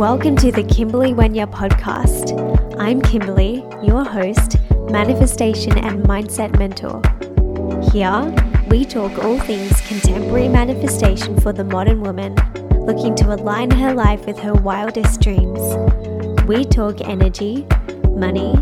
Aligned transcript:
Welcome 0.00 0.36
to 0.36 0.50
the 0.50 0.62
Kimberley 0.62 1.12
Wenya 1.12 1.46
podcast. 1.46 2.32
I'm 2.80 3.02
Kimberley, 3.02 3.56
your 3.86 4.02
host, 4.02 4.56
manifestation 4.90 5.76
and 5.76 6.02
mindset 6.04 6.58
mentor. 6.58 7.02
Here, 7.92 8.34
we 8.70 8.86
talk 8.86 9.22
all 9.22 9.38
things 9.40 9.78
contemporary 9.82 10.48
manifestation 10.48 11.38
for 11.38 11.52
the 11.52 11.64
modern 11.64 12.00
woman 12.00 12.34
looking 12.86 13.14
to 13.16 13.34
align 13.34 13.70
her 13.72 13.92
life 13.92 14.24
with 14.24 14.38
her 14.38 14.54
wildest 14.54 15.20
dreams. 15.20 15.60
We 16.46 16.64
talk 16.64 17.02
energy, 17.02 17.66
money, 18.08 18.54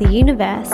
the 0.00 0.08
universe, 0.10 0.70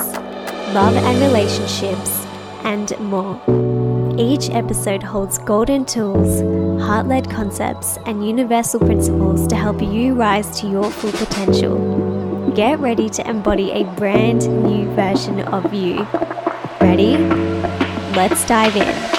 love 0.75 0.97
and 0.97 1.21
relationships, 1.21 2.27
and 2.65 2.99
more. 2.99 3.80
Each 4.21 4.51
episode 4.51 5.03
holds 5.03 5.39
golden 5.39 5.87
tools, 5.87 6.43
heart 6.83 7.07
led 7.07 7.31
concepts, 7.31 7.97
and 8.05 8.27
universal 8.27 8.79
principles 8.79 9.47
to 9.47 9.57
help 9.57 9.81
you 9.81 10.13
rise 10.13 10.61
to 10.61 10.67
your 10.69 10.91
full 10.91 11.13
potential. 11.13 12.53
Get 12.55 12.79
ready 12.81 13.09
to 13.09 13.27
embody 13.27 13.71
a 13.71 13.85
brand 13.95 14.47
new 14.63 14.91
version 14.95 15.41
of 15.41 15.73
you. 15.73 16.07
Ready? 16.83 17.17
Let's 18.15 18.45
dive 18.45 18.77
in. 18.77 19.10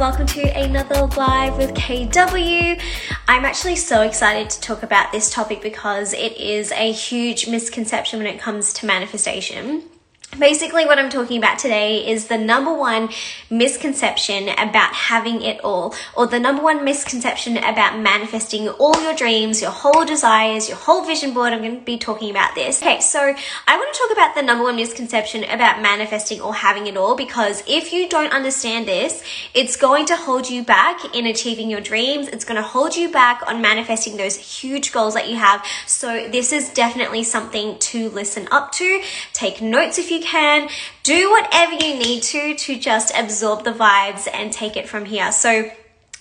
Welcome 0.00 0.24
to 0.28 0.58
another 0.58 1.06
live 1.14 1.58
with 1.58 1.74
KW. 1.74 2.80
I'm 3.28 3.44
actually 3.44 3.76
so 3.76 4.00
excited 4.00 4.48
to 4.48 4.58
talk 4.62 4.82
about 4.82 5.12
this 5.12 5.28
topic 5.30 5.60
because 5.60 6.14
it 6.14 6.38
is 6.38 6.72
a 6.72 6.90
huge 6.90 7.46
misconception 7.46 8.18
when 8.18 8.26
it 8.26 8.40
comes 8.40 8.72
to 8.72 8.86
manifestation. 8.86 9.89
Basically, 10.38 10.86
what 10.86 10.98
I'm 10.98 11.10
talking 11.10 11.38
about 11.38 11.58
today 11.58 12.08
is 12.08 12.28
the 12.28 12.38
number 12.38 12.72
one 12.72 13.08
misconception 13.50 14.48
about 14.48 14.94
having 14.94 15.42
it 15.42 15.60
all, 15.64 15.92
or 16.16 16.28
the 16.28 16.38
number 16.38 16.62
one 16.62 16.84
misconception 16.84 17.56
about 17.58 17.98
manifesting 17.98 18.68
all 18.68 19.02
your 19.02 19.12
dreams, 19.12 19.60
your 19.60 19.72
whole 19.72 20.04
desires, 20.04 20.68
your 20.68 20.78
whole 20.78 21.04
vision 21.04 21.34
board. 21.34 21.52
I'm 21.52 21.58
going 21.58 21.80
to 21.80 21.84
be 21.84 21.98
talking 21.98 22.30
about 22.30 22.54
this. 22.54 22.80
Okay, 22.80 23.00
so 23.00 23.18
I 23.18 23.76
want 23.76 23.92
to 23.92 24.00
talk 24.00 24.12
about 24.12 24.36
the 24.36 24.42
number 24.42 24.62
one 24.62 24.76
misconception 24.76 25.42
about 25.44 25.82
manifesting 25.82 26.40
or 26.40 26.54
having 26.54 26.86
it 26.86 26.96
all 26.96 27.16
because 27.16 27.64
if 27.66 27.92
you 27.92 28.08
don't 28.08 28.32
understand 28.32 28.86
this, 28.86 29.24
it's 29.52 29.76
going 29.76 30.06
to 30.06 30.16
hold 30.16 30.48
you 30.48 30.62
back 30.62 31.12
in 31.12 31.26
achieving 31.26 31.68
your 31.68 31.80
dreams. 31.80 32.28
It's 32.28 32.44
going 32.44 32.56
to 32.56 32.66
hold 32.66 32.94
you 32.94 33.10
back 33.10 33.42
on 33.48 33.60
manifesting 33.60 34.16
those 34.16 34.36
huge 34.36 34.92
goals 34.92 35.14
that 35.14 35.28
you 35.28 35.36
have. 35.36 35.66
So, 35.86 36.28
this 36.28 36.52
is 36.52 36.70
definitely 36.70 37.24
something 37.24 37.78
to 37.80 38.10
listen 38.10 38.46
up 38.52 38.70
to. 38.72 39.02
Take 39.32 39.60
notes 39.60 39.98
if 39.98 40.10
you 40.10 40.19
can. 40.20 40.68
Do 41.02 41.30
whatever 41.30 41.72
you 41.72 41.98
need 41.98 42.22
to 42.24 42.54
to 42.54 42.78
just 42.78 43.12
absorb 43.16 43.64
the 43.64 43.72
vibes 43.72 44.28
and 44.32 44.52
take 44.52 44.76
it 44.76 44.88
from 44.88 45.04
here. 45.04 45.32
So, 45.32 45.70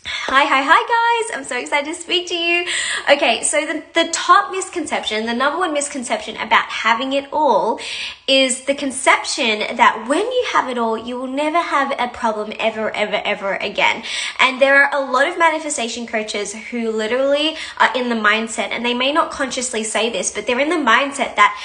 Hi, 0.06 0.46
hi, 0.46 0.64
hi, 0.64 1.28
guys. 1.28 1.38
I'm 1.38 1.44
so 1.44 1.58
excited 1.58 1.94
to 1.94 1.94
speak 1.94 2.30
to 2.30 2.36
you. 2.36 2.66
Okay, 3.12 3.44
so 3.44 3.66
the, 3.66 3.84
the 3.94 4.10
top 4.12 4.52
misconception, 4.52 5.26
the 5.26 5.34
number 5.34 5.60
one 5.60 5.74
misconception 5.74 6.36
about 6.38 6.66
having 6.66 7.14
it 7.14 7.28
all 7.34 7.80
is 8.26 8.62
the 8.62 8.74
conception 8.74 9.60
that 9.76 10.06
when 10.08 10.22
you 10.22 10.46
have 10.54 10.70
it 10.70 10.78
all, 10.78 10.98
you 10.98 11.20
will 11.20 11.28
never 11.28 11.60
have 11.60 11.94
a 12.00 12.08
problem 12.08 12.54
ever, 12.60 12.96
ever, 12.96 13.22
ever 13.26 13.56
again. 13.56 14.04
And 14.40 14.62
there 14.62 14.82
are 14.84 14.96
a 14.96 15.12
lot 15.12 15.28
of 15.28 15.38
manifestation 15.38 16.08
coaches 16.08 16.56
who 16.56 16.92
literally 16.92 17.58
are 17.78 17.92
in 17.94 18.10
the 18.10 18.16
mindset, 18.16 18.70
and 18.70 18.86
they 18.86 18.94
may 18.94 19.12
not 19.12 19.32
consciously 19.32 19.84
say 19.84 20.10
this, 20.10 20.32
but 20.32 20.48
they're 20.48 20.60
in 20.60 20.70
the 20.70 20.76
mindset 20.76 21.36
that 21.36 21.60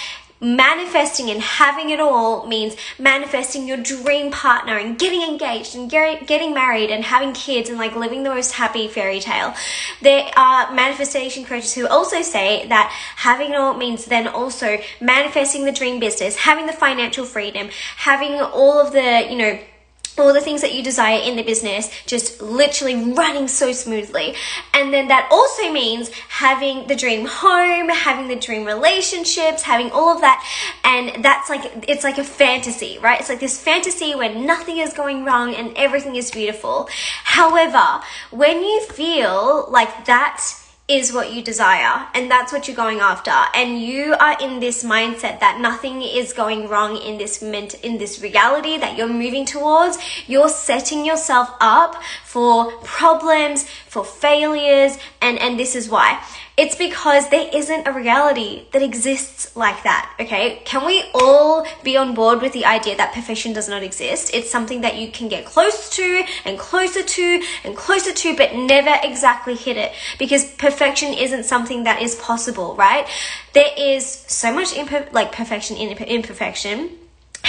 manifesting 0.45 1.31
and 1.31 1.41
having 1.41 1.91
it 1.91 2.01
all 2.01 2.47
means 2.47 2.77
manifesting 2.99 3.67
your 3.67 3.79
dream 3.79 4.31
partner 4.31 4.77
and 4.77 4.99
getting 4.99 5.23
engaged 5.23 5.75
and 5.75 5.91
getting 5.91 6.53
married 6.53 6.91
and 6.91 7.05
having 7.05 7.33
kids 7.33 7.69
and 7.69 7.79
like 7.79 7.97
living 7.97 8.23
the 8.23 8.31
most 8.31 8.53
happy 8.53 8.87
fairy 8.87 9.21
tale. 9.21 9.55
There 10.03 10.31
are 10.37 10.73
manifestation 10.75 11.45
coaches 11.45 11.75
who 11.75 11.89
also 11.89 12.23
say 12.23 12.67
that 12.69 12.93
having 13.17 13.53
it 13.53 13.57
all 13.57 13.75
means 13.75 14.05
then 14.05 14.29
also 14.29 14.79
manifesting 15.01 15.65
the 15.65 15.73
dream 15.73 15.99
business, 15.99 16.37
having 16.37 16.67
the 16.67 16.73
financial 16.73 17.25
freedom, 17.25 17.71
having 17.97 18.41
all 18.41 18.81
of 18.81 18.93
the, 18.93 19.27
you 19.31 19.37
know, 19.37 19.59
all 20.19 20.33
the 20.33 20.41
things 20.41 20.61
that 20.61 20.75
you 20.75 20.83
desire 20.83 21.21
in 21.21 21.37
the 21.37 21.43
business 21.43 21.91
just 22.07 22.41
literally 22.41 23.13
running 23.13 23.49
so 23.49 23.73
smoothly. 23.73 24.35
And 24.73 24.93
then 24.93 25.09
that 25.09 25.29
also 25.31 25.73
means 25.73 26.11
having 26.29 26.87
the 26.87 26.97
dream 26.97 27.27
home, 27.27 27.89
having 27.89 28.29
the 28.29 28.37
dream 28.37 28.65
relationships, 28.65 29.63
having 29.63 29.91
all 29.91 30.15
of 30.15 30.21
that. 30.21 30.45
And 30.85 31.25
that's 31.25 31.51
like, 31.51 31.85
it's 31.89 32.05
like 32.05 32.19
a 32.19 32.25
fantasy, 32.25 32.99
right? 33.01 33.21
It's 33.21 33.29
like 33.29 33.41
this 33.41 33.61
fantasy 33.61 34.15
where 34.15 34.35
nothing 34.35 34.79
is 34.79 34.93
going 34.93 35.25
wrong 35.25 35.55
and 35.55 35.77
everything 35.77 36.17
is 36.17 36.31
beautiful. 36.31 36.89
However, 37.25 38.03
when 38.31 38.63
you 38.63 38.83
feel 38.83 39.67
like 39.71 40.07
that 40.07 40.43
is 40.87 41.15
what 41.15 41.33
you 41.33 41.43
desire 41.43 42.07
and 42.13 42.31
that's 42.31 42.53
what 42.53 42.69
you're 42.69 42.77
going 42.77 43.01
after. 43.01 43.33
And 43.55 43.81
you 43.81 44.15
are 44.21 44.37
in 44.39 44.61
this 44.61 44.85
mindset 44.85 45.41
that 45.41 45.59
nothing 45.59 46.03
is 46.03 46.35
going 46.35 46.69
wrong 46.69 46.99
in 46.99 47.17
this 47.17 47.41
ment- 47.41 47.75
in 47.83 47.97
this 47.97 48.21
reality 48.21 48.77
that 48.77 48.97
you're 48.97 49.09
moving 49.09 49.47
towards. 49.47 49.97
You're 50.27 50.51
setting 50.51 51.07
yourself 51.07 51.51
up 51.61 52.03
for 52.23 52.73
problems 52.83 53.67
for 53.89 54.05
failures 54.05 54.99
and 55.23 55.39
and 55.39 55.59
this 55.59 55.75
is 55.75 55.89
why 55.89 56.23
it's 56.57 56.77
because 56.77 57.31
there 57.31 57.49
isn't 57.53 57.87
a 57.87 57.93
reality 57.93 58.67
that 58.73 58.81
exists 58.81 59.57
like 59.57 59.83
that, 59.83 60.15
okay? 60.21 60.63
Can 60.65 60.87
we 60.87 61.05
all 61.13 61.67
be 61.83 61.97
on 61.97 62.15
board 62.15 62.41
with 62.41 62.53
the 62.53 62.65
idea 62.65 62.97
that 62.97 63.13
perfection 63.13 63.53
does 63.53 63.69
not 63.69 63.83
exist? 63.83 64.33
It's 64.33 64.51
something 64.51 64.83
that 64.83 64.97
you 64.97 65.11
can 65.11 65.29
get 65.29 65.45
close 65.45 65.91
to 65.91 66.25
and 66.45 66.57
closer 66.57 67.03
to 67.03 67.43
and 67.65 67.77
closer 67.77 68.13
to, 68.13 68.37
but 68.37 68.55
never 68.55 68.95
exactly 69.03 69.57
hit 69.57 69.77
it 69.77 69.93
because 70.19 70.45
perfection 70.45 71.13
isn't 71.13 71.45
something 71.45 71.85
that 71.85 72.01
is 72.01 72.15
possible, 72.17 72.77
right? 72.77 73.09
There 73.53 73.71
is 73.77 74.07
so 74.07 74.53
much 74.53 74.75
imper- 74.75 75.13
like 75.13 75.33
perfection 75.33 75.77
in 75.77 75.97
imperfection 75.97 76.91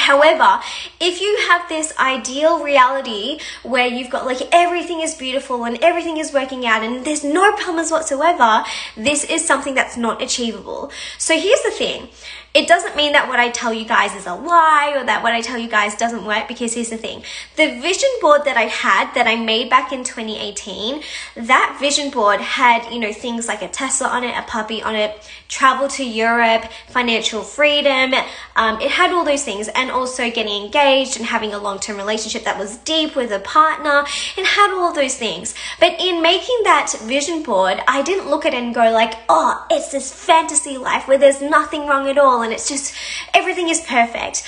However, 0.06 0.62
if 1.00 1.20
you 1.20 1.36
have 1.50 1.68
this 1.68 1.92
ideal 1.98 2.64
reality 2.64 3.40
where 3.64 3.88
you've 3.88 4.12
got 4.12 4.24
like 4.24 4.42
everything 4.52 5.02
is 5.02 5.16
beautiful 5.16 5.66
and 5.66 5.80
everything 5.82 6.18
is 6.18 6.32
working 6.32 6.64
out 6.64 6.84
and 6.84 7.04
there's 7.04 7.24
no 7.24 7.52
problems 7.54 7.90
whatsoever, 7.90 8.64
this 8.96 9.24
is 9.24 9.44
something 9.44 9.74
that's 9.74 9.98
not 9.98 10.22
achievable. 10.22 10.92
So 11.18 11.34
here's 11.34 11.64
the 11.64 11.72
thing 11.72 12.10
it 12.56 12.70
doesn't 12.70 12.96
mean 12.96 13.12
that 13.12 13.28
what 13.28 13.38
I 13.38 13.50
tell 13.50 13.74
you 13.74 13.84
guys 13.84 14.16
is 14.16 14.26
a 14.26 14.34
lie 14.34 14.94
or 14.96 15.06
that 15.06 15.22
what 15.22 15.34
I 15.34 15.42
tell 15.42 15.58
you 15.58 15.68
guys 15.68 15.94
doesn't 15.96 16.24
work 16.26 16.48
because 16.48 16.74
here's 16.74 16.90
the 16.90 16.96
thing. 16.96 17.22
The 17.58 17.82
vision 17.82 18.10
board 18.22 18.46
that 18.46 18.56
I 18.56 18.64
had 18.64 19.14
that 19.14 19.28
I 19.28 19.36
made 19.36 19.70
back 19.70 19.92
in 19.92 20.06
2018, 20.06 21.04
that 21.36 21.78
vision 21.82 22.10
board 22.12 22.40
had, 22.40 22.90
you 22.94 23.00
know, 23.00 23.12
things 23.12 23.50
like 23.50 23.62
a 23.62 23.68
Tesla 23.68 24.08
on 24.08 24.24
it, 24.24 24.38
a 24.38 24.44
puppy 24.44 24.82
on 24.82 24.96
it, 24.96 25.30
travel 25.50 25.90
to 25.90 26.06
Europe, 26.06 26.64
financial 26.88 27.44
freedom. 27.44 28.14
Um, 28.56 28.80
it 28.80 28.92
had 28.92 29.12
all 29.12 29.26
those 29.26 29.44
things 29.44 29.68
and 29.76 29.92
also 29.92 30.32
getting 30.32 30.64
engaged 30.64 31.18
and 31.18 31.26
having 31.26 31.54
a 31.54 31.58
long-term 31.58 31.98
relationship 31.98 32.46
that 32.46 32.58
was 32.58 32.78
deep 32.78 33.18
with 33.18 33.34
a 33.34 33.40
partner. 33.40 34.06
It 34.38 34.46
had 34.46 34.74
all 34.74 34.94
those 34.94 35.18
things. 35.18 35.56
But 35.82 36.00
in 36.00 36.22
making 36.22 36.62
that 36.64 36.96
vision 37.04 37.44
board, 37.44 37.82
I 37.86 38.02
didn't 38.02 38.30
look 38.30 38.46
at 38.46 38.54
it 38.54 38.64
and 38.64 38.74
go 38.74 38.90
like, 38.92 39.14
oh, 39.28 39.66
it's 39.70 39.92
this 39.92 40.14
fantasy 40.14 40.78
life 40.78 41.06
where 41.06 41.18
there's 41.18 41.42
nothing 41.42 41.86
wrong 41.88 42.08
at 42.08 42.18
all 42.18 42.45
and 42.46 42.54
it's 42.54 42.70
just 42.70 42.96
everything 43.34 43.68
is 43.70 43.82
perfect. 43.82 44.44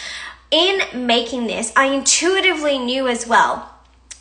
In 0.50 0.80
making 0.94 1.48
this, 1.48 1.74
I 1.76 1.88
intuitively 1.88 2.80
knew 2.80 3.08
as 3.10 3.28
well 3.28 3.77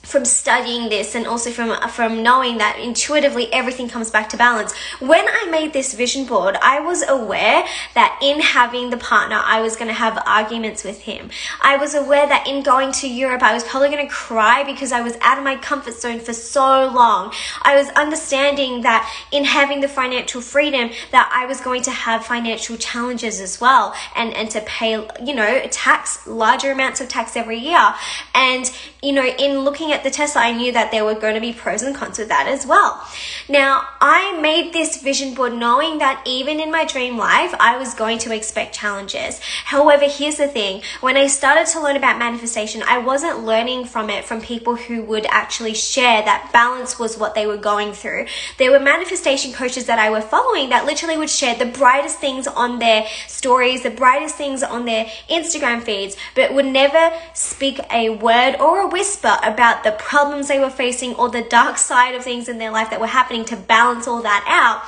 from 0.07 0.25
studying 0.25 0.89
this 0.89 1.17
and 1.17 1.27
also 1.27 1.51
from 1.51 1.77
from 1.91 2.23
knowing 2.23 2.59
that 2.59 2.79
intuitively 2.79 3.53
everything 3.53 3.89
comes 3.89 4.09
back 4.09 4.29
to 4.29 4.37
balance. 4.37 4.73
When 5.01 5.27
I 5.29 5.49
made 5.51 5.73
this 5.73 5.95
vision 5.95 6.27
board, 6.27 6.57
I 6.63 6.79
was 6.79 7.03
aware 7.09 7.65
that 7.95 8.19
in 8.23 8.41
having 8.41 8.91
the 8.91 8.97
partner, 8.97 9.41
I 9.45 9.61
was 9.61 9.75
going 9.75 9.89
to 9.89 9.95
have 9.95 10.23
arguments 10.25 10.85
with 10.85 11.01
him. 11.01 11.31
I 11.61 11.77
was 11.77 11.95
aware 11.95 12.27
that 12.29 12.47
in 12.47 12.63
going 12.63 12.93
to 12.93 13.09
Europe, 13.09 13.43
I 13.43 13.53
was 13.53 13.65
probably 13.65 13.89
going 13.89 14.07
to 14.07 14.13
cry 14.13 14.63
because 14.63 14.93
I 14.93 15.01
was 15.01 15.17
out 15.23 15.39
of 15.39 15.45
my 15.45 15.57
comfort 15.57 15.95
zone 15.95 16.21
for 16.21 16.33
so 16.33 16.87
long. 16.87 17.33
I 17.63 17.75
was 17.75 17.89
understanding 17.91 18.83
that 18.83 19.13
in 19.33 19.45
having 19.45 19.81
the 19.81 19.89
financial 19.89 20.41
freedom 20.41 20.91
that 21.11 21.29
I 21.35 21.47
was 21.47 21.61
going 21.61 21.83
to 21.83 21.91
have 21.91 22.25
financial 22.25 22.77
challenges 22.77 23.41
as 23.41 23.61
well 23.61 23.93
and 24.15 24.33
and 24.35 24.49
to 24.51 24.61
pay, 24.61 24.93
you 25.25 25.35
know, 25.35 25.67
tax 25.71 26.27
larger 26.29 26.71
amounts 26.71 27.01
of 27.01 27.09
tax 27.09 27.37
every 27.37 27.59
year. 27.59 27.95
And 28.35 28.71
you 29.03 29.13
know, 29.13 29.25
in 29.25 29.61
looking 29.61 29.93
at 29.93 29.96
get 29.97 30.05
the 30.05 30.11
Tesla, 30.11 30.43
I 30.43 30.53
knew 30.53 30.73
that 30.73 30.91
there 30.91 31.05
were 31.05 31.15
going 31.15 31.35
to 31.35 31.41
be 31.41 31.53
pros 31.53 31.83
and 31.83 31.95
cons 31.95 32.19
with 32.19 32.29
that 32.29 32.47
as 32.47 32.67
well. 32.67 33.03
Now, 33.49 33.89
I 34.01 34.39
made 34.41 34.73
this 34.73 35.01
vision 35.01 35.35
board 35.35 35.55
knowing 35.55 35.99
that 35.99 36.23
even 36.27 36.61
in 36.61 36.71
my 36.71 36.85
dream 36.85 37.17
life, 37.17 37.55
I 37.59 37.79
was 37.79 37.95
going 37.95 38.19
to 38.19 38.35
expect 38.35 38.75
challenges. 38.75 39.41
However, 39.65 40.07
here's 40.09 40.37
the 40.37 40.49
thing 40.49 40.83
when 41.01 41.17
I 41.17 41.29
started 41.29 41.67
to 41.73 41.81
learn 41.81 41.97
about 41.97 42.19
manifestation, 42.19 42.83
I 42.87 42.99
wasn't 42.99 43.45
learning 43.45 43.87
from 43.87 44.11
it 44.11 44.25
from 44.25 44.41
people 44.41 44.77
who 44.77 45.03
would 45.05 45.27
actually 45.31 45.75
share 45.75 46.23
that 46.23 46.51
balance 46.53 46.99
was 46.99 47.17
what 47.17 47.35
they 47.35 47.47
were 47.47 47.57
going 47.57 47.93
through. 47.93 48.27
There 48.59 48.71
were 48.71 48.81
manifestation 48.81 49.53
coaches 49.53 49.87
that 49.87 49.99
I 49.99 50.11
were 50.11 50.21
following 50.21 50.69
that 50.71 50.85
literally 50.85 51.17
would 51.17 51.31
share 51.31 51.55
the 51.55 51.67
brightest 51.67 52.19
things 52.19 52.47
on 52.47 52.79
their 52.79 53.07
stories, 53.29 53.83
the 53.83 53.91
brightest 53.91 54.35
things 54.35 54.63
on 54.63 54.85
their 54.85 55.07
Instagram 55.31 55.83
feeds, 55.83 56.17
but 56.35 56.53
would 56.53 56.67
never 56.67 57.17
speak 57.33 57.81
a 57.91 58.11
word 58.11 58.57
or 58.61 58.81
a 58.81 58.89
whisper 58.89 59.37
about 59.43 59.85
the 59.87 59.93
problems 59.93 60.49
they 60.49 60.59
were 60.59 60.69
facing 60.69 61.15
or 61.15 61.29
the 61.29 61.43
dark 61.43 61.79
side 61.79 62.17
of 62.17 62.25
things 62.25 62.49
in 62.49 62.59
their 62.59 62.73
life 62.73 62.91
that 62.91 62.99
were 62.99 63.07
happening 63.07 63.45
to 63.45 63.55
balance 63.55 64.09
all 64.09 64.21
that 64.21 64.45
out 64.49 64.83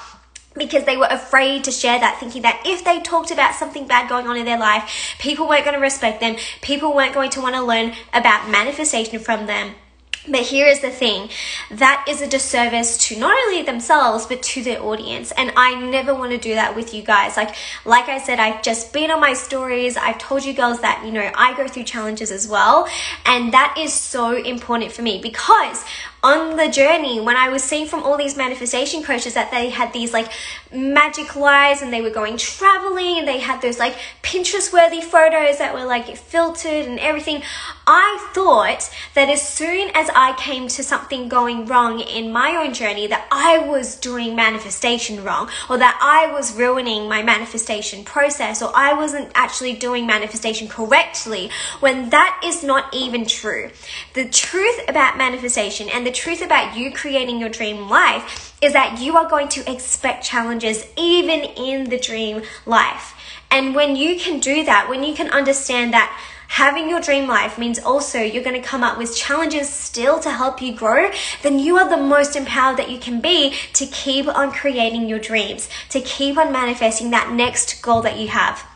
because 0.59 0.83
they 0.87 0.97
were 0.97 1.07
afraid 1.09 1.63
to 1.63 1.71
share 1.71 2.01
that, 2.01 2.19
thinking 2.19 2.43
that 2.43 2.61
if 2.67 2.83
they 2.85 2.99
talked 3.01 3.31
about 3.31 3.55
something 3.55 3.87
bad 3.87 4.09
going 4.09 4.27
on 4.27 4.37
in 4.37 4.45
their 4.45 4.59
life, 4.59 5.15
people 5.21 5.47
weren't 5.47 5.65
going 5.65 5.77
to 5.77 5.81
respect 5.81 6.19
them, 6.19 6.35
people 6.63 6.97
weren't 6.97 7.15
going 7.15 7.31
to 7.31 7.41
want 7.41 7.55
to 7.55 7.63
learn 7.63 7.93
about 8.13 8.51
manifestation 8.51 9.21
from 9.21 9.47
them. 9.47 9.77
But 10.27 10.41
here 10.41 10.67
is 10.67 10.81
the 10.81 10.91
thing 10.91 11.31
that 11.71 12.05
is 12.09 12.21
a 12.21 12.27
disservice 12.27 12.99
to 13.09 13.19
not 13.19 13.35
only 13.47 13.63
themselves 13.63 14.27
but 14.27 14.43
to 14.43 14.63
their 14.63 14.83
audience. 14.83 15.33
And 15.33 15.53
I 15.57 15.75
never 15.75 16.15
want 16.15 16.33
to 16.33 16.39
do 16.39 16.55
that 16.55 16.75
with 16.75 16.93
you 16.93 17.03
guys. 17.03 17.37
Like 17.37 17.55
like 17.85 18.09
I 18.09 18.19
said, 18.19 18.39
I've 18.39 18.63
just 18.63 18.93
been 18.93 19.11
on 19.11 19.21
my 19.21 19.35
stories. 19.35 19.97
I've 19.97 20.19
told 20.19 20.45
you 20.45 20.53
girls 20.53 20.81
that, 20.81 21.03
you 21.05 21.13
know, 21.13 21.31
I 21.35 21.57
go 21.57 21.69
through 21.69 21.85
challenges 21.85 22.31
as 22.31 22.49
well. 22.49 22.89
And 23.25 23.53
that 23.53 23.77
is 23.79 23.93
so 23.93 24.37
important 24.37 24.93
for 24.93 25.03
me 25.03 25.21
because 25.23 25.85
on 26.23 26.57
the 26.57 26.69
journey 26.69 27.21
when 27.21 27.37
I 27.37 27.49
was 27.49 27.63
seeing 27.63 27.87
from 27.87 28.03
all 28.03 28.17
these 28.17 28.37
manifestation 28.37 29.03
coaches 29.03 29.35
that 29.35 29.51
they 29.51 29.71
had 29.71 29.93
these 29.93 30.13
like 30.13 30.31
magic 30.73 31.37
lives 31.37 31.81
and 31.81 31.93
they 31.93 32.03
were 32.03 32.11
going 32.11 32.37
traveling 32.37 33.19
and 33.19 33.29
they 33.29 33.39
had 33.39 33.63
those 33.63 33.79
like 33.79 33.97
Pinterest 34.23 34.73
worthy 34.73 35.01
photos 35.01 35.59
that 35.59 35.73
were 35.73 35.85
like 35.85 36.17
filtered 36.17 36.87
and 36.87 36.99
everything. 36.99 37.43
I 37.87 38.31
thought 38.35 38.91
that 39.15 39.29
as 39.29 39.47
soon 39.47 39.91
as 39.95 40.11
I 40.15 40.35
came 40.37 40.69
to 40.69 40.83
something 40.83 41.29
going 41.29 41.67
wrong 41.67 42.01
in 42.01 42.33
my 42.33 42.57
own 42.57 42.75
journey, 42.75 43.07
that 43.07 43.27
I 43.31 43.59
was 43.59 43.97
doing 43.97 44.35
manifestation 44.35 45.25
wrong 45.25 45.49
or 45.71 45.79
that 45.79 45.99
I 46.03 46.33
was 46.33 46.55
ruining 46.55 47.09
my 47.09 47.23
manifestation 47.23 48.05
process 48.05 48.61
or 48.61 48.73
I 48.75 48.93
wasn't 48.93 49.31
actually 49.35 49.75
doing 49.75 50.07
manifestation 50.07 50.69
correctly 50.69 51.51
when 51.81 52.11
that 52.11 52.41
is 52.45 52.63
not 52.63 52.93
even 52.93 53.27
true. 53.27 53.71
The 54.15 54.29
truth 54.29 54.81
about 54.89 55.17
manifestation 55.17 55.89
and 55.89 56.07
the 56.07 56.13
truth 56.19 56.45
about 56.45 56.77
you 56.77 56.93
creating 56.93 57.39
your 57.39 57.49
dream 57.49 57.89
life 57.89 58.57
is 58.61 58.73
that 58.73 59.01
you 59.01 59.17
are 59.17 59.29
going 59.29 59.49
to 59.49 59.71
expect 59.71 60.25
challenges 60.25 60.85
even 60.97 61.41
in 61.41 61.89
the 61.91 61.99
dream 61.99 62.43
life. 62.67 63.15
And 63.53 63.73
when 63.75 63.95
you 63.95 64.19
can 64.19 64.41
do 64.41 64.65
that, 64.65 64.89
when 64.89 65.05
you 65.05 65.15
can 65.15 65.31
understand 65.31 65.93
that 65.93 66.11
having 66.49 66.89
your 66.89 67.01
dream 67.01 67.29
life 67.29 67.57
means 67.57 67.79
also 67.79 68.21
you're 68.21 68.43
going 68.43 68.61
to 68.61 68.69
come 68.69 68.83
up 68.83 68.99
with 68.99 69.17
challenges 69.17 69.69
still 69.69 70.19
to 70.19 70.31
help 70.31 70.61
you 70.61 70.75
grow, 70.75 71.09
then 71.43 71.61
you 71.61 71.77
are 71.77 71.89
the 71.89 71.97
most 71.97 72.35
empowered 72.35 72.79
that 72.79 72.91
you 72.91 72.99
can 72.99 73.21
be 73.21 73.55
to 73.75 73.87
keep 73.87 74.27
on 74.27 74.51
creating 74.51 75.09
your 75.09 75.21
dreams, 75.21 75.69
to 75.91 76.01
keep 76.01 76.37
on 76.37 76.51
manifesting 76.51 77.11
that 77.11 77.31
next 77.33 77.81
goal 77.81 78.03
that 78.03 78.19
you 78.19 78.27
have. 78.27 78.67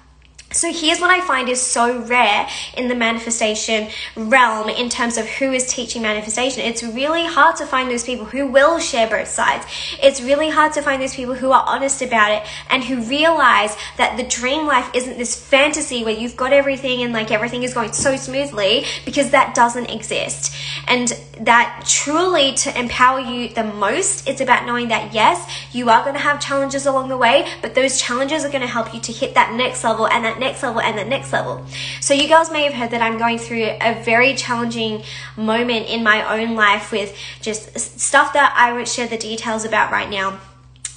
So 0.52 0.72
here's 0.72 1.00
what 1.00 1.10
I 1.10 1.20
find 1.20 1.48
is 1.48 1.60
so 1.60 1.98
rare 2.02 2.48
in 2.76 2.88
the 2.88 2.94
manifestation 2.94 3.88
realm 4.16 4.68
in 4.68 4.88
terms 4.88 5.16
of 5.16 5.26
who 5.26 5.52
is 5.52 5.66
teaching 5.66 6.02
manifestation. 6.02 6.62
It's 6.62 6.82
really 6.82 7.26
hard 7.26 7.56
to 7.56 7.66
find 7.66 7.90
those 7.90 8.04
people 8.04 8.26
who 8.26 8.46
will 8.46 8.78
share 8.78 9.08
both 9.08 9.28
sides. 9.28 9.66
It's 10.02 10.20
really 10.20 10.50
hard 10.50 10.72
to 10.74 10.82
find 10.82 11.00
those 11.02 11.14
people 11.14 11.34
who 11.34 11.52
are 11.52 11.64
honest 11.66 12.02
about 12.02 12.30
it 12.30 12.42
and 12.68 12.84
who 12.84 13.02
realize 13.02 13.76
that 13.96 14.16
the 14.16 14.24
dream 14.24 14.66
life 14.66 14.90
isn't 14.94 15.18
this 15.18 15.34
fantasy 15.34 16.04
where 16.04 16.14
you've 16.14 16.36
got 16.36 16.52
everything 16.52 17.02
and 17.02 17.12
like 17.12 17.30
everything 17.30 17.62
is 17.62 17.74
going 17.74 17.92
so 17.92 18.16
smoothly 18.16 18.84
because 19.04 19.30
that 19.30 19.54
doesn't 19.54 19.90
exist. 19.90 20.54
And 20.86 21.12
that 21.40 21.84
truly 21.88 22.52
to 22.52 22.78
empower 22.78 23.18
you 23.18 23.48
the 23.48 23.64
most, 23.64 24.28
it's 24.28 24.40
about 24.40 24.66
knowing 24.66 24.88
that 24.88 25.14
yes, 25.14 25.50
you 25.72 25.88
are 25.88 26.02
going 26.02 26.14
to 26.14 26.20
have 26.20 26.40
challenges 26.40 26.86
along 26.86 27.08
the 27.08 27.16
way, 27.16 27.50
but 27.62 27.74
those 27.74 28.00
challenges 28.00 28.44
are 28.44 28.50
going 28.50 28.60
to 28.60 28.66
help 28.66 28.92
you 28.92 29.00
to 29.00 29.12
hit 29.12 29.34
that 29.34 29.54
next 29.54 29.82
level 29.82 30.06
and 30.06 30.24
that 30.24 30.38
next 30.38 30.62
level 30.62 30.80
and 30.80 30.98
the 30.98 31.04
next 31.04 31.32
level. 31.32 31.64
So 32.00 32.12
you 32.12 32.28
girls 32.28 32.50
may 32.50 32.64
have 32.64 32.74
heard 32.74 32.90
that 32.90 33.00
I'm 33.00 33.18
going 33.18 33.38
through 33.38 33.64
a 33.80 34.02
very 34.02 34.34
challenging 34.34 35.02
moment 35.36 35.86
in 35.86 36.02
my 36.02 36.40
own 36.40 36.54
life 36.54 36.92
with 36.92 37.16
just 37.40 37.78
stuff 37.78 38.34
that 38.34 38.54
I 38.56 38.72
won't 38.72 38.88
share 38.88 39.08
the 39.08 39.18
details 39.18 39.64
about 39.64 39.90
right 39.90 40.10
now 40.10 40.38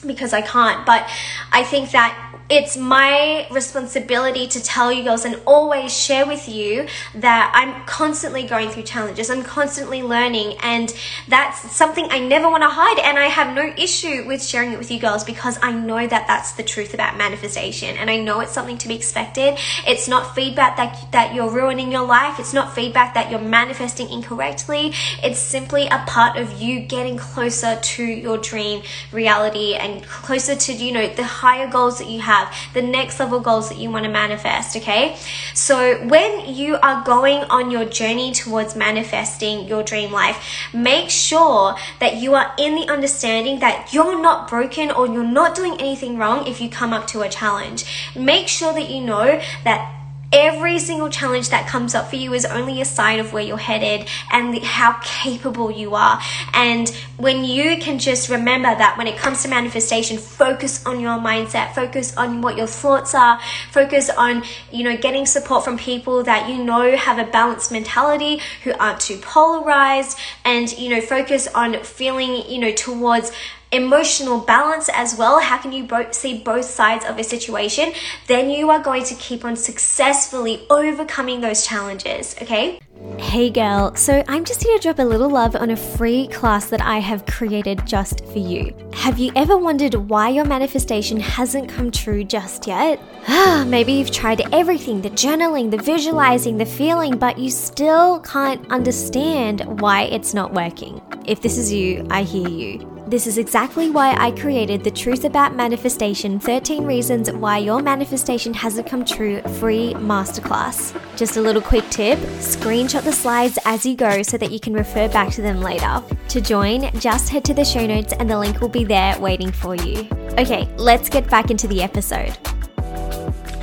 because 0.06 0.34
I 0.34 0.42
can't. 0.42 0.86
But 0.86 1.10
I 1.52 1.64
think 1.64 1.92
that 1.92 2.35
it's 2.47 2.77
my 2.77 3.47
responsibility 3.50 4.45
to 4.47 4.62
tell 4.62 4.92
you 4.92 5.03
girls 5.03 5.25
and 5.25 5.42
always 5.47 5.92
share 5.92 6.27
with 6.27 6.47
you 6.47 6.86
that 7.15 7.51
I'm 7.56 7.86
constantly 7.86 8.45
going 8.45 8.69
through 8.69 8.83
challenges. 8.83 9.31
I'm 9.31 9.42
constantly 9.42 10.03
learning, 10.03 10.57
and 10.62 10.94
that's 11.27 11.71
something 11.75 12.07
I 12.12 12.19
never 12.19 12.47
want 12.47 12.62
to 12.62 12.69
hide. 12.69 13.00
And 13.00 13.18
I 13.18 13.25
have 13.25 13.56
no 13.56 13.74
issue 13.75 14.27
with 14.27 14.44
sharing 14.44 14.74
it 14.74 14.77
with 14.77 14.92
you 14.92 15.00
girls 15.00 15.24
because 15.24 15.57
I 15.63 15.71
know 15.71 16.06
that 16.06 16.27
that's 16.27 16.51
the 16.51 16.62
truth 16.62 16.94
about 16.94 17.18
manifestation, 17.18 17.97
and 17.97 18.12
I 18.12 18.18
know 18.18 18.42
it's 18.42 18.51
something 18.51 18.77
to 18.77 18.88
be 18.88 18.95
expected. 18.95 19.57
It's 19.88 20.07
not 20.07 20.36
feedback 20.36 20.77
that 20.77 21.12
that 21.13 21.33
you're 21.33 21.50
ruining 21.50 21.91
your 21.91 22.06
life. 22.06 22.39
It's 22.39 22.53
not 22.53 22.75
feedback 22.75 23.15
that 23.15 23.31
you're 23.31 23.39
manifesting 23.39 24.09
incorrectly. 24.09 24.94
It's 25.24 25.39
simply 25.39 25.88
a 25.88 26.03
part 26.06 26.38
of 26.38 26.62
you 26.62 26.81
getting 26.81 27.18
closer 27.18 27.80
to 27.81 28.03
your 28.03 28.38
dream 28.38 28.83
reality 29.12 29.74
and 29.74 30.03
closer 30.03 30.56
to 30.56 30.74
you 30.74 30.91
know 30.91 31.07
the 31.07 31.24
higher 31.24 31.68
goals 31.68 31.98
that 31.98 32.07
you 32.07 32.19
have 32.21 32.35
have, 32.36 32.54
the 32.74 32.82
next 32.82 33.20
level 33.20 33.40
goals 33.40 33.70
that 33.70 33.78
you 33.78 33.90
want 33.90 34.06
to 34.06 34.12
manifest, 34.12 34.76
okay? 34.78 35.18
So 35.54 36.06
when 36.08 36.54
you 36.54 36.78
are 36.78 37.04
going 37.04 37.42
on 37.50 37.72
your 37.72 37.86
journey 37.86 38.32
towards 38.32 38.76
manifesting 38.76 39.68
your 39.68 39.84
dream 39.84 40.12
life, 40.12 40.38
make 40.74 41.10
sure 41.10 41.76
that 42.00 42.16
you 42.16 42.36
are 42.36 42.54
in 42.58 42.76
the 42.76 42.88
understanding 42.92 43.60
that 43.60 43.94
you're 43.94 44.22
not 44.22 44.50
broken 44.50 44.92
or 44.92 45.08
you're 45.08 45.24
not 45.24 45.56
doing 45.56 45.76
anything 45.80 46.18
wrong 46.18 46.48
if 46.48 46.62
you 46.62 46.70
come 46.70 46.94
up 46.94 47.08
to 47.08 47.22
a 47.22 47.30
challenge. 47.30 47.86
Make 48.16 48.48
sure 48.48 48.74
that 48.74 48.90
you 48.90 49.02
know 49.02 49.42
that 49.64 50.05
Every 50.38 50.80
single 50.80 51.08
challenge 51.08 51.48
that 51.50 51.66
comes 51.66 51.96
up 51.96 52.10
for 52.10 52.18
you 52.18 52.34
is 52.34 52.44
only 52.44 52.82
a 52.82 52.86
sign 52.86 53.20
of 53.20 53.32
where 53.32 53.42
you're 53.42 53.56
headed 53.56 54.10
and 54.30 54.62
how 54.62 55.00
capable 55.02 55.72
you 55.72 55.96
are. 55.96 56.20
And 56.54 56.90
when 57.16 57.46
you 57.46 57.78
can 57.78 58.00
just 58.00 58.28
remember 58.28 58.68
that 58.68 58.98
when 58.98 59.08
it 59.08 59.16
comes 59.16 59.44
to 59.44 59.48
manifestation, 59.48 60.18
focus 60.18 60.86
on 60.86 61.00
your 61.00 61.20
mindset, 61.20 61.74
focus 61.74 62.18
on 62.18 62.42
what 62.42 62.58
your 62.58 62.68
thoughts 62.68 63.16
are, 63.16 63.40
focus 63.72 64.10
on, 64.10 64.44
you 64.74 64.84
know, 64.84 64.98
getting 64.98 65.26
support 65.26 65.64
from 65.64 65.78
people 65.78 66.22
that 66.24 66.50
you 66.50 66.62
know 66.62 66.98
have 66.98 67.18
a 67.18 67.32
balanced 67.32 67.72
mentality, 67.72 68.42
who 68.66 68.74
aren't 68.74 69.00
too 69.00 69.18
polarized, 69.20 70.20
and, 70.44 70.78
you 70.78 70.90
know, 70.90 71.00
focus 71.00 71.48
on 71.56 71.82
feeling, 71.84 72.44
you 72.50 72.60
know, 72.60 72.74
towards 72.74 73.32
emotional 73.71 74.39
balance 74.39 74.89
as 74.94 75.15
well. 75.17 75.39
How 75.39 75.57
can 75.57 75.71
you 75.71 75.83
both 75.83 76.13
see 76.13 76.38
both 76.38 76.65
sides 76.65 77.06
of 77.06 77.17
a 77.17 77.23
situation? 77.23 77.94
Then 78.27 78.50
you 78.50 78.69
are 78.69 78.79
going 78.79 79.03
to 79.06 79.15
keep 79.15 79.44
on 79.45 79.56
successfully 79.56 80.65
overcoming 80.69 81.41
those 81.41 81.65
challenges, 81.65 82.35
okay? 82.41 82.79
Hey 83.19 83.50
girl, 83.50 83.94
so 83.95 84.23
I'm 84.27 84.45
just 84.45 84.63
here 84.63 84.77
to 84.77 84.81
drop 84.81 85.00
a 85.00 85.03
little 85.03 85.29
love 85.29 85.55
on 85.55 85.69
a 85.69 85.75
free 85.75 86.27
class 86.27 86.67
that 86.67 86.81
I 86.81 87.00
have 87.00 87.25
created 87.25 87.86
just 87.86 88.25
for 88.25 88.39
you. 88.39 88.75
Have 88.93 89.19
you 89.19 89.31
ever 89.36 89.57
wondered 89.57 89.93
why 89.93 90.29
your 90.29 90.45
manifestation 90.45 91.19
hasn't 91.19 91.69
come 91.69 91.91
true 91.91 92.24
just 92.24 92.67
yet? 92.67 93.00
Ah, 93.27 93.65
maybe 93.67 93.93
you've 93.93 94.12
tried 94.12 94.41
everything 94.53 95.01
the 95.01 95.10
journaling, 95.10 95.72
the 95.72 95.77
visualizing, 95.77 96.57
the 96.57 96.65
feeling, 96.65 97.17
but 97.17 97.38
you 97.38 97.50
still 97.50 98.19
can't 98.22 98.65
understand 98.72 99.81
why 99.81 100.03
it's 100.03 100.34
not 100.34 100.53
working. 100.53 101.01
If 101.25 101.41
this 101.41 101.57
is 101.57 101.72
you, 101.72 102.07
I 102.10 102.24
hear 102.24 102.48
you. 102.48 102.95
This 103.07 103.27
is 103.27 103.38
exactly 103.38 103.91
why 103.91 104.15
I 104.17 104.31
created 104.31 104.83
the 104.83 104.89
Truth 104.89 105.25
About 105.25 105.55
Manifestation 105.55 106.39
13 106.39 106.85
Reasons 106.85 107.31
Why 107.31 107.59
Your 107.59 107.79
Manifestation 107.79 108.51
Hasn't 108.51 108.88
Come 108.88 109.05
True 109.05 109.43
free 109.59 109.93
masterclass. 109.93 111.00
Just 111.15 111.38
a 111.38 111.41
little 111.41 111.62
quick 111.62 111.88
tip 111.91 112.17
screenshot 112.39 113.03
the 113.03 113.12
slides 113.12 113.59
as 113.63 113.85
you 113.85 113.95
go 113.95 114.24
so 114.24 114.39
that 114.39 114.51
you 114.51 114.59
can 114.59 114.74
refer 114.74 115.07
back 115.09 115.29
to 115.33 115.43
them 115.43 115.62
later. 115.62 116.01
To 116.29 116.41
join, 116.41 116.91
just 117.00 117.29
head 117.29 117.45
to 117.45 117.53
the 117.53 117.63
show 117.63 117.85
notes 117.85 118.12
and 118.13 118.27
the 118.27 118.39
link 118.39 118.59
will 118.59 118.69
be 118.69 118.83
there 118.83 119.19
waiting 119.19 119.51
for 119.51 119.75
you. 119.75 120.07
Okay, 120.39 120.67
let's 120.77 121.07
get 121.07 121.29
back 121.29 121.51
into 121.51 121.67
the 121.67 121.83
episode. 121.83 122.35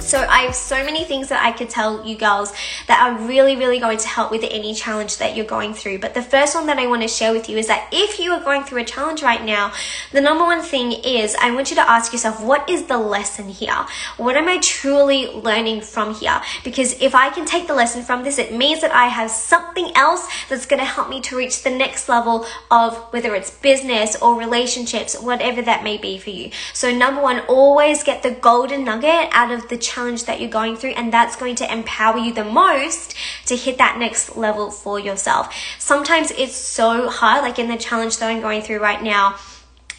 So 0.03 0.19
I 0.19 0.41
have 0.41 0.55
so 0.55 0.85
many 0.85 1.05
things 1.05 1.29
that 1.29 1.43
I 1.43 1.53
could 1.53 1.71
tell 1.71 2.07
you 2.07 2.17
girls 2.17 2.53
that 2.87 3.01
are 3.01 3.27
really, 3.27 3.57
really 3.57 3.79
going 3.79 3.99
to 3.99 4.09
help 4.09 4.31
with 4.31 4.45
any 4.45 4.75
challenge 4.75 5.17
that 5.19 5.37
you're 5.37 5.47
going 5.47 5.73
through. 5.73 6.01
But 6.01 6.13
the 6.13 6.23
first 6.23 6.55
one 6.55 6.67
that 6.67 6.79
I 6.79 6.87
want 6.87 7.03
to 7.03 7.09
share 7.09 7.33
with 7.33 7.49
you 7.49 7.57
is 7.57 7.69
that 7.69 7.89
if 7.93 8.19
you 8.19 8.33
are 8.33 8.43
going 8.43 8.65
through 8.65 8.83
a 8.83 8.85
challenge 8.85 9.23
right 9.23 9.43
now, 9.43 9.73
the 10.11 10.21
number 10.21 10.45
one 10.45 10.61
thing 10.61 10.93
is 10.93 11.35
I 11.41 11.53
want 11.53 11.71
you 11.71 11.77
to 11.77 11.89
ask 11.89 12.13
yourself, 12.13 12.43
what 12.43 12.69
is 12.69 12.85
the 12.85 12.99
lesson 12.99 13.49
here? 13.49 13.87
What 14.17 14.37
am 14.37 14.49
I 14.49 14.59
truly 14.59 15.29
learning 15.29 15.81
from 15.81 16.15
here? 16.15 16.43
Because 16.63 17.01
if 17.01 17.15
I 17.15 17.31
can 17.31 17.47
take 17.47 17.67
the 17.67 17.75
lesson 17.75 18.03
from 18.03 18.23
this, 18.23 18.39
it 18.39 18.53
means 18.53 18.83
that 18.83 18.93
I 18.93 19.07
have 19.07 19.31
something 19.31 19.93
else 19.95 20.29
that's 20.49 20.67
going 20.67 20.81
to 20.81 20.87
help 20.87 21.09
me 21.09 21.21
to 21.23 21.37
reach 21.37 21.63
the 21.63 21.71
next 21.71 22.09
level 22.09 22.45
of 22.71 22.97
whether 23.13 23.35
it's 23.35 23.51
business 23.51 24.17
or 24.21 24.39
relationships, 24.39 25.19
whatever 25.19 25.63
that 25.63 25.85
may 25.85 25.97
be 25.97 26.19
for 26.19 26.31
you. 26.31 26.51
So 26.75 26.95
number 26.95 27.23
one, 27.23 27.41
always 27.49 28.03
get 28.03 28.23
the 28.23 28.33
golden 28.33 28.85
nugget 28.85 29.29
out 29.33 29.51
of 29.51 29.69
the 29.69 29.79
challenge 29.93 30.25
that 30.25 30.41
you're 30.41 30.51
going 30.51 30.77
through, 30.77 30.91
and 30.91 31.13
that's 31.13 31.37
going 31.37 31.55
to 31.57 31.73
empower 31.73 32.19
you 32.19 32.33
the 32.33 32.45
most 32.45 33.15
to 33.47 33.57
hit 33.57 33.79
that 33.79 33.99
next 33.99 34.37
level 34.37 34.71
for 34.71 34.99
yourself. 34.99 35.55
Sometimes 35.79 36.31
it's 36.33 36.57
so 36.57 37.09
hard, 37.09 37.43
like 37.43 37.59
in 37.59 37.69
the 37.69 37.77
challenge 37.77 38.19
that 38.19 38.31
I'm 38.31 38.41
going 38.41 38.63
through 38.63 38.81
right 38.81 39.03
now 39.03 39.37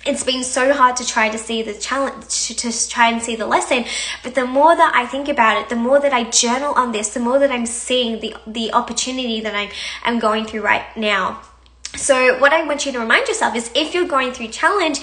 it's 0.06 0.24
been 0.24 0.44
so 0.44 0.74
hard 0.74 0.98
to 0.98 1.08
try 1.08 1.30
to 1.30 1.38
see 1.38 1.62
the 1.62 1.74
challenge 1.74 2.48
to 2.48 2.90
try 2.90 3.10
and 3.10 3.22
see 3.22 3.38
the 3.38 3.46
lesson 3.46 3.86
but 4.22 4.36
the 4.36 4.46
more 4.46 4.76
that 4.76 4.92
i 4.94 5.06
think 5.06 5.30
about 5.30 5.56
it 5.56 5.70
the 5.70 5.76
more 5.76 5.98
that 5.98 6.12
i 6.12 6.24
journal 6.26 6.74
on 6.74 6.92
this 6.92 7.14
the 7.14 7.20
more 7.20 7.40
that 7.40 7.52
i'm 7.52 7.66
seeing 7.66 8.20
the 8.20 8.36
the 8.46 8.74
opportunity 8.74 9.40
that 9.40 9.56
i'm 9.56 9.70
i'm 10.04 10.20
going 10.20 10.44
through 10.44 10.62
right 10.62 10.86
now 10.98 11.42
so 11.96 12.40
what 12.40 12.54
I 12.54 12.64
want 12.64 12.86
you 12.86 12.92
to 12.92 13.00
remind 13.00 13.28
yourself 13.28 13.56
is 13.56 13.70
if 13.76 13.94
you're 13.94 14.08
going 14.08 14.32
through 14.32 14.48
challenge, 14.48 15.00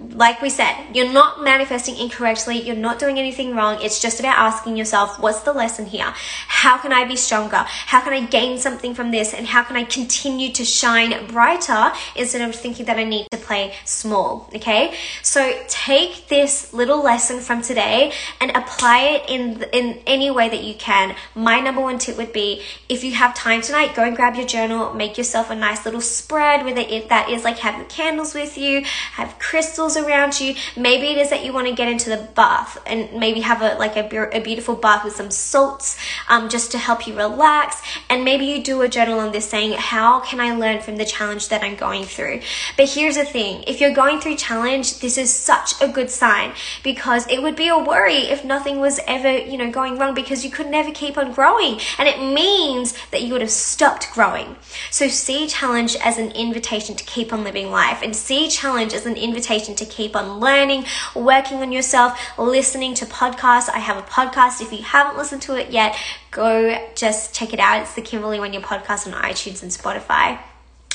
like 0.00 0.40
we 0.40 0.48
said, 0.48 0.74
you're 0.94 1.12
not 1.12 1.42
manifesting 1.42 1.96
incorrectly, 1.96 2.60
you're 2.62 2.76
not 2.76 2.98
doing 2.98 3.18
anything 3.18 3.54
wrong. 3.54 3.78
It's 3.82 4.00
just 4.00 4.18
about 4.18 4.38
asking 4.38 4.76
yourself, 4.76 5.18
what's 5.20 5.40
the 5.40 5.52
lesson 5.52 5.86
here? 5.86 6.12
How 6.48 6.78
can 6.78 6.92
I 6.92 7.04
be 7.04 7.16
stronger? 7.16 7.64
How 7.66 8.00
can 8.00 8.12
I 8.12 8.24
gain 8.26 8.58
something 8.58 8.94
from 8.94 9.10
this? 9.10 9.34
And 9.34 9.46
how 9.46 9.62
can 9.62 9.76
I 9.76 9.84
continue 9.84 10.52
to 10.52 10.64
shine 10.64 11.26
brighter 11.26 11.92
instead 12.16 12.48
of 12.48 12.54
thinking 12.54 12.86
that 12.86 12.96
I 12.96 13.04
need 13.04 13.26
to 13.30 13.38
play 13.38 13.74
small? 13.84 14.48
Okay. 14.54 14.94
So 15.22 15.62
take 15.68 16.28
this 16.28 16.72
little 16.72 17.02
lesson 17.02 17.40
from 17.40 17.60
today 17.60 18.12
and 18.40 18.50
apply 18.56 19.00
it 19.00 19.28
in, 19.28 19.62
in 19.72 20.00
any 20.06 20.30
way 20.30 20.48
that 20.48 20.64
you 20.64 20.74
can. 20.74 21.14
My 21.34 21.60
number 21.60 21.82
one 21.82 21.98
tip 21.98 22.16
would 22.16 22.32
be 22.32 22.62
if 22.88 23.04
you 23.04 23.12
have 23.12 23.34
time 23.34 23.60
tonight, 23.60 23.94
go 23.94 24.04
and 24.04 24.16
grab 24.16 24.34
your 24.34 24.46
journal, 24.46 24.94
make 24.94 25.18
yourself 25.18 25.50
a 25.50 25.56
nice 25.56 25.84
little 25.84 26.00
spread, 26.00 26.64
whether 26.64 26.80
it, 26.80 27.10
that 27.10 27.28
is 27.28 27.44
like 27.44 27.58
have 27.58 27.76
your 27.76 27.86
candles 27.86 28.34
with 28.34 28.56
you, 28.56 28.82
have 29.12 29.38
crystals 29.38 29.89
around 29.96 30.40
you. 30.40 30.54
Maybe 30.76 31.08
it 31.08 31.18
is 31.18 31.30
that 31.30 31.44
you 31.44 31.52
want 31.52 31.68
to 31.68 31.74
get 31.74 31.88
into 31.88 32.10
the 32.10 32.28
bath 32.34 32.78
and 32.86 33.12
maybe 33.18 33.40
have 33.40 33.62
a 33.62 33.78
like 33.78 33.96
a, 33.96 34.36
a 34.36 34.40
beautiful 34.40 34.74
bath 34.74 35.04
with 35.04 35.14
some 35.14 35.30
salts 35.30 35.96
um, 36.28 36.48
just 36.48 36.72
to 36.72 36.78
help 36.78 37.06
you 37.06 37.16
relax. 37.16 37.82
And 38.08 38.24
maybe 38.24 38.46
you 38.46 38.62
do 38.62 38.82
a 38.82 38.88
journal 38.88 39.18
on 39.18 39.32
this 39.32 39.48
saying, 39.48 39.72
how 39.78 40.20
can 40.20 40.40
I 40.40 40.54
learn 40.54 40.80
from 40.80 40.96
the 40.96 41.04
challenge 41.04 41.48
that 41.48 41.62
I'm 41.62 41.76
going 41.76 42.04
through? 42.04 42.40
But 42.76 42.90
here's 42.90 43.16
the 43.16 43.24
thing. 43.24 43.64
If 43.66 43.80
you're 43.80 43.94
going 43.94 44.20
through 44.20 44.36
challenge, 44.36 45.00
this 45.00 45.16
is 45.18 45.32
such 45.32 45.80
a 45.80 45.88
good 45.88 46.10
sign 46.10 46.52
because 46.82 47.26
it 47.28 47.42
would 47.42 47.56
be 47.56 47.68
a 47.68 47.78
worry 47.78 48.28
if 48.30 48.44
nothing 48.44 48.80
was 48.80 49.00
ever, 49.06 49.38
you 49.38 49.56
know, 49.56 49.70
going 49.70 49.98
wrong 49.98 50.14
because 50.14 50.44
you 50.44 50.50
could 50.50 50.68
never 50.68 50.90
keep 50.92 51.16
on 51.16 51.32
growing. 51.32 51.80
And 51.98 52.08
it 52.08 52.18
means 52.18 52.94
that 53.10 53.22
you 53.22 53.32
would 53.32 53.42
have 53.42 53.50
stopped 53.50 54.12
growing. 54.12 54.56
So 54.90 55.08
see 55.08 55.46
challenge 55.48 55.96
as 55.96 56.18
an 56.18 56.30
invitation 56.32 56.96
to 56.96 57.04
keep 57.04 57.32
on 57.32 57.44
living 57.44 57.70
life 57.70 58.02
and 58.02 58.14
see 58.14 58.48
challenge 58.48 58.92
as 58.92 59.06
an 59.06 59.16
invitation 59.16 59.69
to 59.76 59.84
keep 59.84 60.16
on 60.16 60.40
learning, 60.40 60.84
working 61.14 61.58
on 61.58 61.72
yourself, 61.72 62.18
listening 62.38 62.94
to 62.94 63.06
podcasts. 63.06 63.68
I 63.68 63.78
have 63.78 63.96
a 63.96 64.02
podcast. 64.02 64.60
If 64.60 64.72
you 64.72 64.82
haven't 64.82 65.16
listened 65.16 65.42
to 65.42 65.56
it 65.56 65.70
yet, 65.70 65.96
go 66.30 66.88
just 66.94 67.34
check 67.34 67.52
it 67.52 67.60
out. 67.60 67.82
It's 67.82 67.94
the 67.94 68.02
Kimberley 68.02 68.38
Wenya 68.38 68.60
Podcast 68.60 69.06
on 69.06 69.12
iTunes 69.22 69.62
and 69.62 69.70
Spotify. 69.70 70.38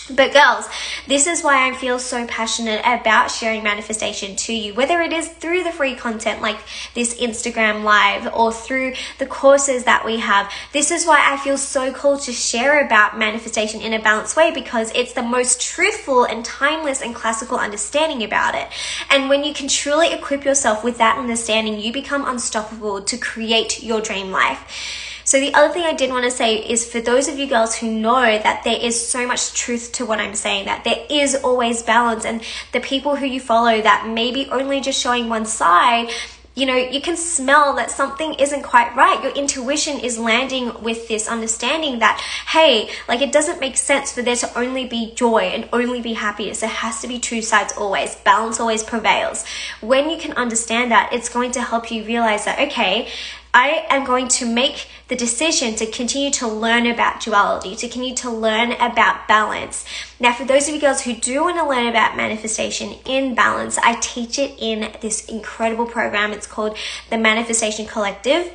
But 0.10 0.34
girls, 0.34 0.70
this 1.08 1.26
is 1.26 1.44
why 1.44 1.68
I 1.68 1.74
feel 1.74 1.98
so 1.98 2.28
passionate 2.28 2.82
about 2.82 3.32
sharing 3.32 3.64
manifestation 3.64 4.36
to 4.36 4.54
you, 4.54 4.76
whether 4.76 5.02
it 5.02 5.12
is 5.12 5.28
through 5.28 5.64
the 5.64 5.72
free 5.72 5.96
content 5.96 6.44
like 6.44 6.60
this 6.94 7.20
Instagram 7.20 7.84
live 7.84 8.32
or 8.32 8.54
through 8.54 8.94
the 9.18 9.26
courses 9.26 9.86
that 9.86 10.06
we 10.06 10.18
have. 10.20 10.52
This 10.74 10.92
is 10.92 11.08
why 11.08 11.24
I 11.26 11.38
feel 11.38 11.58
so 11.58 11.92
cool 11.92 12.20
to 12.20 12.32
share 12.32 12.86
about 12.86 13.18
manifestation 13.18 13.82
in 13.82 13.94
a 13.94 14.00
balanced 14.00 14.38
way 14.38 14.52
because 14.52 14.92
it's 14.94 15.14
the 15.14 15.24
most 15.24 15.60
truthful 15.60 16.24
and 16.24 16.46
timeless 16.46 17.02
and 17.02 17.16
classical 17.16 17.58
understanding 17.58 18.24
about 18.24 18.54
it. 18.54 18.68
And 19.10 19.28
when 19.28 19.44
you 19.44 19.56
can 19.56 19.68
truly 19.68 20.14
equip 20.14 20.46
yourself 20.46 20.84
with 20.84 21.00
that 21.00 21.18
understanding, 21.18 21.80
you 21.80 21.92
become 21.92 22.28
unstoppable 22.28 23.02
to 23.02 23.18
create 23.18 23.82
your 23.82 24.02
dream 24.02 24.30
life. 24.30 25.15
So 25.26 25.40
the 25.40 25.54
other 25.56 25.74
thing 25.74 25.84
I 25.84 25.94
did 25.94 26.12
want 26.12 26.24
to 26.26 26.32
say 26.32 26.58
is 26.58 26.86
for 26.86 27.02
those 27.02 27.28
of 27.28 27.40
you 27.40 27.48
girls 27.48 27.76
who 27.76 27.92
know 27.92 28.22
that 28.22 28.64
there 28.64 28.80
is 28.80 29.10
so 29.10 29.26
much 29.28 29.54
truth 29.54 29.92
to 29.94 30.06
what 30.06 30.20
I'm 30.20 30.36
saying, 30.36 30.66
that 30.66 30.84
there 30.84 31.04
is 31.10 31.34
always 31.36 31.82
balance 31.82 32.26
and 32.26 32.44
the 32.74 32.80
people 32.80 33.16
who 33.16 33.26
you 33.26 33.40
follow 33.40 33.82
that 33.82 34.08
maybe 34.08 34.48
only 34.52 34.82
just 34.82 35.02
showing 35.02 35.28
one 35.28 35.46
side, 35.46 36.10
you 36.54 36.66
know, 36.66 36.76
you 36.76 37.02
can 37.02 37.18
smell 37.18 37.76
that 37.76 37.92
something 37.92 38.36
isn't 38.36 38.62
quite 38.62 38.96
right. 38.96 39.22
Your 39.22 39.34
intuition 39.34 40.00
is 40.00 40.18
landing 40.18 40.72
with 40.82 41.08
this 41.08 41.28
understanding 41.28 42.00
that, 42.00 42.22
hey, 42.48 42.90
like 43.10 43.22
it 43.22 43.34
doesn't 43.34 43.60
make 43.60 43.76
sense 43.76 44.14
for 44.14 44.22
there 44.22 44.38
to 44.38 44.58
only 44.58 44.86
be 44.86 45.14
joy 45.16 45.40
and 45.40 45.68
only 45.74 46.02
be 46.02 46.14
happiness. 46.14 46.62
There 46.62 46.70
has 46.70 47.02
to 47.02 47.08
be 47.08 47.20
two 47.20 47.42
sides 47.42 47.74
always. 47.76 48.16
Balance 48.16 48.60
always 48.60 48.84
prevails. 48.84 49.44
When 49.82 50.10
you 50.10 50.18
can 50.18 50.32
understand 50.34 50.92
that, 50.92 51.12
it's 51.12 51.28
going 51.28 51.52
to 51.54 51.62
help 51.62 51.92
you 51.92 52.06
realize 52.06 52.46
that, 52.46 52.60
okay, 52.68 53.10
I 53.56 53.86
am 53.90 54.04
going 54.04 54.28
to 54.28 54.46
make 54.46 54.90
the 55.08 55.16
decision 55.16 55.76
to 55.76 55.90
continue 55.90 56.30
to 56.32 56.48
learn 56.48 56.86
about 56.88 57.22
duality, 57.22 57.74
to 57.78 57.88
continue 57.88 58.14
to 58.16 58.30
learn 58.30 58.74
about 58.74 59.30
balance. 59.30 59.86
Now, 60.20 60.34
for 60.34 60.44
those 60.44 60.68
of 60.68 60.76
you 60.76 60.82
girls 60.82 61.04
who 61.04 61.16
do 61.16 61.46
want 61.46 61.58
to 61.58 61.66
learn 61.66 61.88
about 61.88 62.18
manifestation 62.18 62.96
in 63.06 63.34
balance, 63.34 63.78
I 63.78 63.96
teach 64.02 64.38
it 64.40 64.56
in 64.60 64.92
this 65.00 65.26
incredible 65.28 65.86
program. 65.86 66.34
It's 66.34 66.48
called 66.48 66.78
the 67.10 67.18
Manifestation 67.18 67.86
Collective 67.86 68.52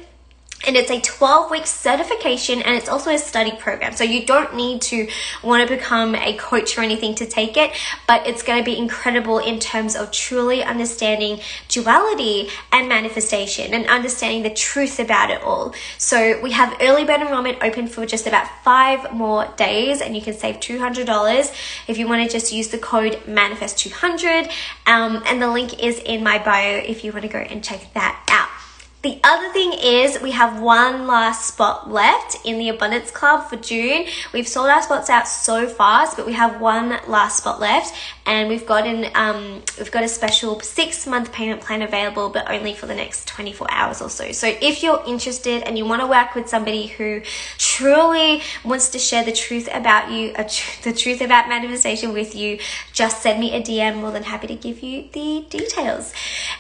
and 0.67 0.77
it's 0.77 0.91
a 0.91 1.01
12 1.01 1.51
week 1.51 1.67
certification 1.67 2.63
and 2.63 2.77
it's 2.77 2.89
also 2.89 3.11
a 3.11 3.19
study 3.19 3.53
program. 3.53 3.93
So 3.93 4.05
you 4.05 4.27
don't 4.27 4.55
need 4.55 4.83
to 4.83 5.09
want 5.43 5.67
to 5.67 5.75
become 5.75 6.15
a 6.15 6.35
coach 6.37 6.77
or 6.77 6.83
anything 6.83 7.15
to 7.17 7.27
take 7.27 7.57
it, 7.57 7.73
but 8.07 8.27
it's 8.27 8.43
going 8.43 8.59
to 8.59 8.65
be 8.65 8.77
incredible 8.77 9.39
in 9.39 9.59
terms 9.59 9.97
of 9.97 10.11
truly 10.11 10.63
understanding 10.63 11.41
duality 11.69 12.49
and 12.73 12.89
manifestation 12.89 13.73
and 13.73 13.87
understanding 13.87 14.43
the 14.43 14.51
truth 14.51 15.01
about 15.01 15.31
it 15.31 15.43
all. 15.43 15.75
So 15.97 16.41
we 16.43 16.53
have 16.53 16.77
early 16.81 17.05
bird 17.05 17.21
enrollment 17.21 17.59
open 17.63 17.87
for 17.87 18.05
just 18.05 18.27
about 18.27 18.47
five 18.63 19.13
more 19.13 19.47
days 19.57 20.01
and 20.01 20.15
you 20.15 20.23
can 20.23 20.35
save 20.35 20.57
$200 20.57 21.55
if 21.89 21.97
you 21.97 22.07
want 22.07 22.23
to 22.27 22.31
just 22.31 22.53
use 22.53 22.69
the 22.69 22.79
code 22.79 23.15
manifest200. 23.27 24.51
Um, 24.87 25.23
and 25.27 25.41
the 25.41 25.49
link 25.49 25.83
is 25.83 25.99
in 26.01 26.23
my 26.23 26.39
bio 26.39 26.79
if 26.79 27.03
you 27.05 27.13
want 27.13 27.23
to 27.23 27.29
go 27.29 27.39
and 27.39 27.65
check 27.65 27.93
that 27.95 28.23
out. 28.29 28.50
The 29.03 29.19
other 29.25 29.51
thing 29.51 29.73
is 29.73 30.21
we 30.21 30.33
have 30.33 30.61
one 30.61 31.07
last 31.07 31.47
spot 31.47 31.91
left 31.91 32.37
in 32.45 32.59
the 32.59 32.69
Abundance 32.69 33.11
Club 33.11 33.49
for 33.49 33.57
June. 33.57 34.05
We've 34.35 34.47
sold 34.47 34.69
our 34.69 34.83
spots 34.83 35.09
out 35.09 35.27
so 35.27 35.67
fast, 35.67 36.19
but 36.19 36.27
we 36.27 36.35
have 36.35 36.61
one 36.61 37.01
last 37.09 37.39
spot 37.39 37.61
left, 37.61 37.95
and 38.27 38.49
we've 38.49 38.67
got 38.67 38.87
an 38.87 39.11
um, 39.15 39.63
we've 39.79 39.91
got 39.91 40.05
a 40.05 40.09
special 40.09 40.61
six 40.61 41.07
month 41.07 41.33
payment 41.33 41.61
plan 41.61 41.83
available, 41.83 42.29
but 42.29 42.51
only 42.51 42.75
for 42.75 42.87
the 42.87 42.95
next 42.95 43.27
24 43.29 43.67
hours 43.71 44.03
or 44.03 44.11
so. 44.11 44.33
So 44.33 44.47
if 44.61 44.83
you're 44.83 45.03
interested 45.07 45.63
and 45.63 45.77
you 45.79 45.85
want 45.85 46.03
to 46.03 46.07
work 46.07 46.35
with 46.35 46.49
somebody 46.49 46.87
who 46.87 47.23
truly 47.59 48.43
wants 48.65 48.91
to 48.91 48.99
share 48.99 49.25
the 49.25 49.33
truth 49.33 49.69
about 49.73 50.11
you, 50.11 50.33
uh, 50.33 50.49
the 50.83 50.93
truth 50.93 51.21
about 51.21 51.49
manifestation 51.49 52.13
with 52.13 52.35
you, 52.35 52.59
just 52.93 53.23
send 53.23 53.41
me 53.41 53.55
a 53.55 53.63
DM. 53.63 54.01
More 54.01 54.11
than 54.11 54.23
happy 54.23 54.47
to 54.47 54.55
give 54.55 54.83
you 54.83 55.09
the 55.13 55.47
details. 55.49 56.13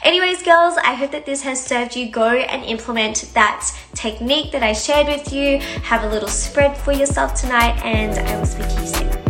Anyways, 0.02 0.43
girls, 0.43 0.76
I 0.79 0.95
hope 0.95 1.12
that 1.12 1.26
this 1.26 1.43
has 1.43 1.64
served 1.64 1.97
you. 1.97 2.11
Go 2.11 2.29
and 2.29 2.64
implement 2.64 3.31
that 3.35 3.71
technique 3.95 4.52
that 4.52 4.62
I 4.62 4.73
shared 4.73 5.07
with 5.07 5.33
you. 5.33 5.59
Have 5.83 6.05
a 6.05 6.09
little 6.09 6.29
spread 6.29 6.76
for 6.76 6.93
yourself 6.93 7.35
tonight, 7.35 7.81
and 7.85 8.19
I 8.19 8.38
will 8.38 8.47
speak 8.47 8.69
to 8.69 8.81
you 8.81 8.87
soon. 8.87 9.29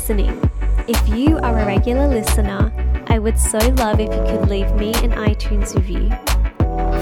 Listening. 0.00 0.50
If 0.88 1.08
you 1.10 1.36
are 1.36 1.60
a 1.60 1.66
regular 1.66 2.08
listener, 2.08 2.72
I 3.08 3.18
would 3.18 3.38
so 3.38 3.58
love 3.58 4.00
if 4.00 4.08
you 4.08 4.22
could 4.22 4.48
leave 4.48 4.74
me 4.74 4.94
an 5.04 5.12
iTunes 5.12 5.74
review. 5.74 6.08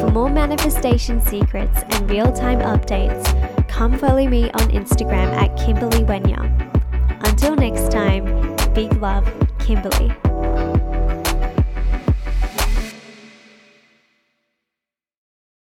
For 0.01 0.11
more 0.11 0.29
manifestation 0.29 1.21
secrets 1.21 1.79
and 1.91 2.11
real 2.11 2.33
time 2.33 2.59
updates, 2.59 3.69
come 3.69 3.97
follow 3.97 4.27
me 4.27 4.51
on 4.51 4.73
Instagram 4.73 5.33
at 5.33 5.57
Kimberley 5.57 6.03
Wenya. 6.03 6.43
Until 7.29 7.55
next 7.55 7.93
time, 7.93 8.25
big 8.75 8.93
love, 8.95 9.25
Kimberley. 9.61 10.28